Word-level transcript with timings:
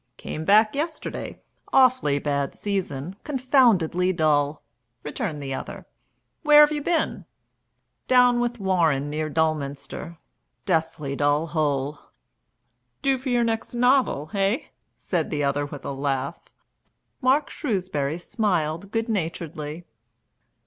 "Came 0.17 0.45
back 0.45 0.73
yesterday 0.73 1.43
awfully 1.71 2.17
bad 2.17 2.55
season 2.55 3.17
confoundedly 3.23 4.11
dull," 4.11 4.63
returned 5.03 5.43
the 5.43 5.53
other. 5.53 5.85
"Where 6.41 6.61
have 6.61 6.71
you 6.71 6.81
been?" 6.81 7.25
"Down 8.07 8.39
with 8.39 8.57
Warren 8.59 9.11
near 9.11 9.29
Dulminster. 9.29 10.17
Deathly 10.65 11.15
dull 11.15 11.45
hole." 11.45 11.99
"Do 13.03 13.19
for 13.19 13.29
your 13.29 13.43
next 13.43 13.75
novel. 13.75 14.31
Eh?" 14.33 14.69
said 14.97 15.29
the 15.29 15.43
other 15.43 15.67
with 15.67 15.85
a 15.85 15.91
laugh. 15.91 16.39
Mark 17.21 17.51
Shrewsbury 17.51 18.17
smiled 18.17 18.89
good 18.91 19.07
naturedly. 19.07 19.85